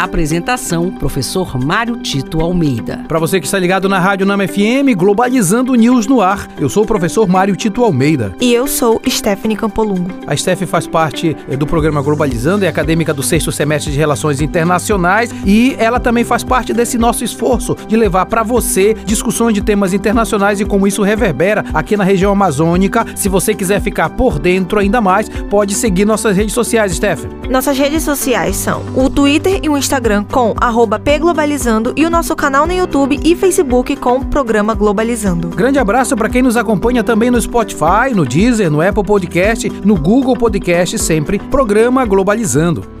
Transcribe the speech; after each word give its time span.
Apresentação: 0.00 0.90
Professor 0.90 1.62
Mário 1.62 1.98
Tito 1.98 2.40
Almeida. 2.40 3.04
Para 3.06 3.18
você 3.18 3.38
que 3.38 3.44
está 3.44 3.58
ligado 3.58 3.86
na 3.86 3.98
Rádio 3.98 4.24
Nama 4.24 4.48
FM, 4.48 4.96
Globalizando 4.96 5.74
News 5.74 6.06
no 6.06 6.22
ar. 6.22 6.48
Eu 6.58 6.70
sou 6.70 6.84
o 6.84 6.86
professor 6.86 7.28
Mário 7.28 7.54
Tito 7.54 7.84
Almeida. 7.84 8.34
E 8.40 8.50
eu 8.54 8.66
sou 8.66 8.98
Stephanie 9.06 9.58
Campolungo. 9.58 10.10
A 10.26 10.34
Steph 10.34 10.62
faz 10.62 10.86
parte 10.86 11.36
eh, 11.46 11.54
do 11.54 11.66
programa 11.66 12.00
Globalizando, 12.00 12.64
é 12.64 12.68
acadêmica 12.68 13.12
do 13.12 13.22
sexto 13.22 13.52
semestre 13.52 13.92
de 13.92 13.98
Relações 13.98 14.40
Internacionais 14.40 15.34
e 15.44 15.76
ela 15.78 16.00
também 16.00 16.24
faz 16.24 16.42
parte 16.42 16.72
desse 16.72 16.96
nosso 16.96 17.22
esforço 17.22 17.76
de 17.86 17.94
levar 17.94 18.24
para 18.24 18.42
você 18.42 18.94
discussões 19.04 19.52
de 19.52 19.60
temas 19.60 19.92
internacionais 19.92 20.60
e 20.60 20.64
como 20.64 20.86
isso 20.86 21.02
reverbera 21.02 21.62
aqui 21.74 21.94
na 21.94 22.04
região 22.04 22.32
amazônica. 22.32 23.04
Se 23.14 23.28
você 23.28 23.54
quiser 23.54 23.82
ficar 23.82 24.08
por 24.08 24.38
dentro 24.38 24.78
ainda 24.78 25.02
mais, 25.02 25.28
pode 25.28 25.74
seguir 25.74 26.06
nossas 26.06 26.38
redes 26.38 26.54
sociais, 26.54 26.94
Steph. 26.94 27.26
Nossas 27.50 27.76
redes 27.76 28.02
sociais 28.02 28.56
são 28.56 28.82
o 28.96 29.10
Twitter 29.10 29.60
e 29.62 29.68
o 29.68 29.76
Instagram 29.76 29.89
Instagram 29.90 30.24
com 30.30 30.54
pglobalizando 31.02 31.92
e 31.96 32.06
o 32.06 32.10
nosso 32.10 32.36
canal 32.36 32.64
no 32.64 32.72
YouTube 32.72 33.18
e 33.24 33.34
Facebook 33.34 33.96
com 33.96 34.22
Programa 34.22 34.72
Globalizando. 34.72 35.48
Grande 35.48 35.80
abraço 35.80 36.16
para 36.16 36.28
quem 36.28 36.42
nos 36.42 36.56
acompanha 36.56 37.02
também 37.02 37.28
no 37.28 37.40
Spotify, 37.40 38.14
no 38.14 38.24
Deezer, 38.24 38.70
no 38.70 38.80
Apple 38.80 39.02
Podcast, 39.02 39.68
no 39.84 39.96
Google 39.96 40.36
Podcast, 40.36 40.96
sempre 40.96 41.40
Programa 41.40 42.06
Globalizando. 42.06 42.99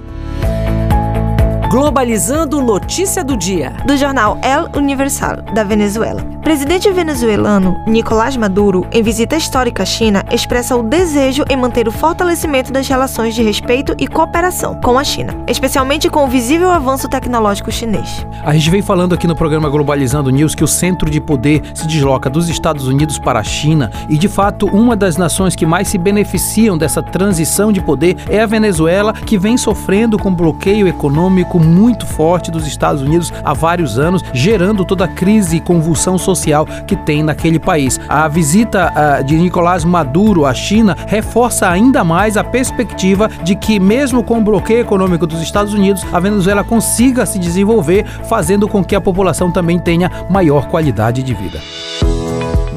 Globalizando 1.70 2.60
notícia 2.60 3.22
do 3.22 3.36
dia. 3.36 3.72
Do 3.86 3.96
jornal 3.96 4.36
El 4.42 4.68
Universal, 4.76 5.36
da 5.54 5.62
Venezuela. 5.62 6.20
Presidente 6.42 6.90
venezuelano 6.90 7.76
Nicolás 7.86 8.36
Maduro, 8.36 8.84
em 8.90 9.04
visita 9.04 9.36
histórica 9.36 9.84
à 9.84 9.86
China, 9.86 10.24
expressa 10.32 10.74
o 10.74 10.82
desejo 10.82 11.44
em 11.48 11.56
manter 11.56 11.86
o 11.86 11.92
fortalecimento 11.92 12.72
das 12.72 12.88
relações 12.88 13.36
de 13.36 13.42
respeito 13.44 13.94
e 13.98 14.08
cooperação 14.08 14.80
com 14.80 14.98
a 14.98 15.04
China, 15.04 15.36
especialmente 15.46 16.10
com 16.10 16.24
o 16.24 16.28
visível 16.28 16.70
avanço 16.70 17.08
tecnológico 17.08 17.70
chinês. 17.70 18.26
A 18.42 18.52
gente 18.52 18.68
vem 18.68 18.82
falando 18.82 19.14
aqui 19.14 19.28
no 19.28 19.36
programa 19.36 19.68
Globalizando 19.68 20.30
News 20.30 20.56
que 20.56 20.64
o 20.64 20.68
centro 20.68 21.08
de 21.08 21.20
poder 21.20 21.62
se 21.72 21.86
desloca 21.86 22.28
dos 22.28 22.48
Estados 22.48 22.88
Unidos 22.88 23.16
para 23.16 23.38
a 23.38 23.44
China 23.44 23.92
e, 24.08 24.18
de 24.18 24.26
fato, 24.26 24.66
uma 24.66 24.96
das 24.96 25.16
nações 25.16 25.54
que 25.54 25.66
mais 25.66 25.86
se 25.86 25.98
beneficiam 25.98 26.76
dessa 26.76 27.00
transição 27.00 27.70
de 27.70 27.80
poder 27.80 28.16
é 28.28 28.40
a 28.40 28.46
Venezuela, 28.46 29.12
que 29.12 29.38
vem 29.38 29.56
sofrendo 29.56 30.18
com 30.18 30.34
bloqueio 30.34 30.88
econômico 30.88 31.59
muito 31.60 32.06
forte 32.06 32.50
dos 32.50 32.66
Estados 32.66 33.02
Unidos 33.02 33.32
há 33.44 33.52
vários 33.52 33.98
anos, 33.98 34.22
gerando 34.32 34.84
toda 34.84 35.04
a 35.04 35.08
crise 35.08 35.56
e 35.56 35.60
convulsão 35.60 36.18
social 36.18 36.66
que 36.86 36.96
tem 36.96 37.22
naquele 37.22 37.58
país. 37.58 38.00
A 38.08 38.26
visita 38.28 38.92
uh, 38.92 39.24
de 39.24 39.36
Nicolás 39.36 39.84
Maduro 39.84 40.46
à 40.46 40.54
China 40.54 40.96
reforça 41.06 41.68
ainda 41.68 42.02
mais 42.02 42.36
a 42.36 42.44
perspectiva 42.44 43.28
de 43.42 43.54
que, 43.54 43.78
mesmo 43.78 44.22
com 44.22 44.38
o 44.38 44.44
bloqueio 44.44 44.80
econômico 44.80 45.26
dos 45.26 45.40
Estados 45.40 45.74
Unidos, 45.74 46.04
a 46.12 46.20
Venezuela 46.20 46.64
consiga 46.64 47.26
se 47.26 47.38
desenvolver, 47.38 48.04
fazendo 48.24 48.68
com 48.68 48.84
que 48.84 48.94
a 48.94 49.00
população 49.00 49.50
também 49.50 49.78
tenha 49.78 50.10
maior 50.28 50.66
qualidade 50.66 51.22
de 51.22 51.34
vida. 51.34 51.60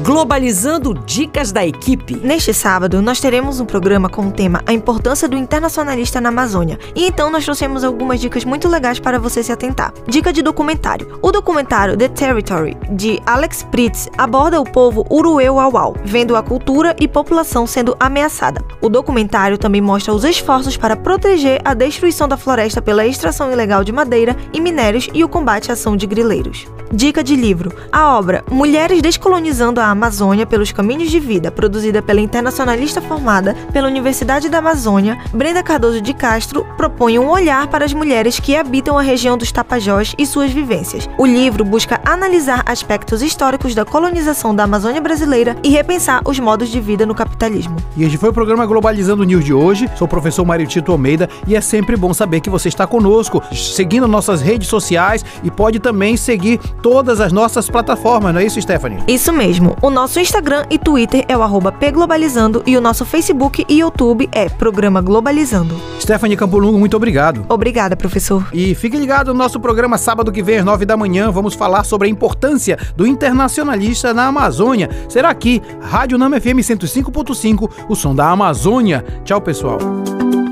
Globalizando 0.02 0.92
Dicas 0.92 1.52
da 1.52 1.64
Equipe. 1.64 2.16
Neste 2.16 2.52
sábado, 2.52 3.00
nós 3.00 3.20
teremos 3.20 3.60
um 3.60 3.64
programa 3.64 4.08
com 4.08 4.26
o 4.26 4.32
tema 4.32 4.60
A 4.66 4.72
Importância 4.72 5.28
do 5.28 5.36
Internacionalista 5.36 6.20
na 6.20 6.30
Amazônia. 6.30 6.80
E 6.96 7.06
então 7.06 7.30
nós 7.30 7.44
trouxemos 7.44 7.84
algumas 7.84 8.20
dicas 8.20 8.44
muito 8.44 8.68
legais 8.68 8.98
para 8.98 9.20
você 9.20 9.40
se 9.40 9.52
atentar. 9.52 9.94
Dica 10.08 10.32
de 10.32 10.42
documentário. 10.42 11.18
O 11.22 11.30
documentário 11.30 11.96
The 11.96 12.08
Territory, 12.08 12.76
de 12.90 13.22
Alex 13.24 13.62
Pritz, 13.62 14.08
aborda 14.18 14.60
o 14.60 14.64
povo 14.64 15.06
Urueu-Auau, 15.08 15.94
vendo 16.04 16.34
a 16.34 16.42
cultura 16.42 16.96
e 16.98 17.06
população 17.06 17.64
sendo 17.64 17.96
ameaçada. 18.00 18.64
O 18.80 18.88
documentário 18.88 19.56
também 19.56 19.80
mostra 19.80 20.12
os 20.12 20.24
esforços 20.24 20.76
para 20.76 20.96
proteger 20.96 21.60
a 21.64 21.72
destruição 21.72 22.26
da 22.26 22.36
floresta 22.36 22.82
pela 22.82 23.06
extração 23.06 23.52
ilegal 23.52 23.84
de 23.84 23.92
madeira 23.92 24.36
e 24.52 24.60
minérios 24.60 25.08
e 25.14 25.22
o 25.22 25.28
combate 25.28 25.70
à 25.70 25.74
ação 25.74 25.96
de 25.96 26.06
grileiros. 26.06 26.66
Dica 26.92 27.24
de 27.24 27.34
livro: 27.34 27.72
a 27.90 28.16
obra 28.16 28.44
Mulheres 28.50 29.00
Descolonizando 29.00 29.80
a 29.80 29.83
Amazônia 29.90 30.46
pelos 30.46 30.72
Caminhos 30.72 31.10
de 31.10 31.20
Vida, 31.20 31.50
produzida 31.50 32.02
pela 32.02 32.20
internacionalista 32.20 33.00
formada 33.00 33.54
pela 33.72 33.88
Universidade 33.88 34.48
da 34.48 34.58
Amazônia, 34.58 35.18
Brenda 35.32 35.62
Cardoso 35.62 36.00
de 36.00 36.12
Castro, 36.12 36.66
propõe 36.76 37.18
um 37.18 37.28
olhar 37.28 37.66
para 37.68 37.84
as 37.84 37.92
mulheres 37.92 38.38
que 38.38 38.56
habitam 38.56 38.98
a 38.98 39.02
região 39.02 39.36
dos 39.36 39.52
Tapajós 39.52 40.14
e 40.18 40.26
suas 40.26 40.50
vivências. 40.50 41.08
O 41.18 41.26
livro 41.26 41.64
busca 41.64 42.00
analisar 42.04 42.62
aspectos 42.66 43.22
históricos 43.22 43.74
da 43.74 43.84
colonização 43.84 44.54
da 44.54 44.64
Amazônia 44.64 45.00
brasileira 45.00 45.56
e 45.62 45.68
repensar 45.68 46.22
os 46.24 46.38
modos 46.38 46.68
de 46.68 46.80
vida 46.80 47.06
no 47.06 47.14
capitalismo. 47.14 47.76
E 47.96 48.04
este 48.04 48.18
foi 48.18 48.30
o 48.30 48.32
programa 48.32 48.66
Globalizando 48.66 49.24
News 49.24 49.44
de 49.44 49.52
hoje. 49.52 49.88
Sou 49.96 50.06
o 50.06 50.08
professor 50.08 50.44
Mário 50.44 50.66
Tito 50.66 50.92
Almeida 50.92 51.28
e 51.46 51.56
é 51.56 51.60
sempre 51.60 51.96
bom 51.96 52.12
saber 52.12 52.40
que 52.40 52.50
você 52.50 52.68
está 52.68 52.86
conosco, 52.86 53.42
seguindo 53.52 54.08
nossas 54.08 54.40
redes 54.40 54.68
sociais 54.68 55.24
e 55.42 55.50
pode 55.50 55.78
também 55.78 56.16
seguir 56.16 56.58
todas 56.82 57.20
as 57.20 57.32
nossas 57.32 57.68
plataformas, 57.68 58.32
não 58.34 58.40
é 58.40 58.44
isso, 58.44 58.60
Stephanie? 58.60 58.98
Isso 59.06 59.32
mesmo. 59.32 59.73
O 59.82 59.90
nosso 59.90 60.18
Instagram 60.20 60.64
e 60.70 60.78
Twitter 60.78 61.24
é 61.28 61.36
o 61.36 61.42
arroba 61.42 61.70
pglobalizando 61.70 62.62
e 62.66 62.76
o 62.76 62.80
nosso 62.80 63.04
Facebook 63.04 63.64
e 63.68 63.80
YouTube 63.80 64.28
é 64.32 64.48
Programa 64.48 65.00
Globalizando. 65.00 65.74
Stephanie 66.00 66.36
Campolungo, 66.36 66.78
muito 66.78 66.96
obrigado. 66.96 67.44
Obrigada, 67.48 67.96
professor. 67.96 68.46
E 68.52 68.74
fique 68.74 68.96
ligado 68.96 69.28
no 69.28 69.38
nosso 69.38 69.60
programa 69.60 69.98
sábado 69.98 70.32
que 70.32 70.42
vem 70.42 70.58
às 70.58 70.64
nove 70.64 70.84
da 70.84 70.96
manhã. 70.96 71.30
Vamos 71.30 71.54
falar 71.54 71.84
sobre 71.84 72.08
a 72.08 72.10
importância 72.10 72.78
do 72.96 73.06
internacionalista 73.06 74.14
na 74.14 74.26
Amazônia. 74.26 74.88
Será 75.08 75.30
aqui, 75.30 75.60
Rádio 75.80 76.18
Nama 76.18 76.40
FM 76.40 76.60
105.5, 76.60 77.70
o 77.88 77.94
som 77.94 78.14
da 78.14 78.30
Amazônia. 78.30 79.04
Tchau, 79.24 79.40
pessoal. 79.40 79.78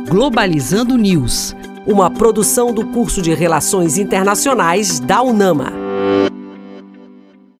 Globalizando 0.09 0.97
News, 0.97 1.57
uma 1.87 2.11
produção 2.11 2.73
do 2.73 2.87
curso 2.87 3.23
de 3.23 3.33
Relações 3.33 3.97
Internacionais 3.99 5.01
da 5.01 5.23
UNAMA. 5.23 5.73